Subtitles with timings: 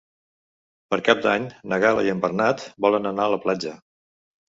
[0.93, 3.81] Per Cap d'Any na Gal·la i en Bernat volen anar a la platja.